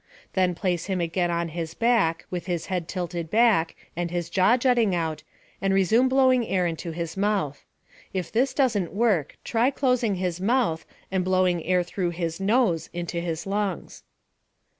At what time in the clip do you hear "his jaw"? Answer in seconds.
4.09-4.57